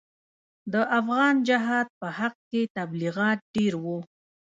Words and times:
د 0.73 0.75
افغان 0.99 1.35
جهاد 1.47 1.87
په 1.99 2.07
حق 2.19 2.35
کې 2.49 2.61
تبلیغات 2.77 3.39
ډېر 3.55 3.73
وو. 3.83 3.99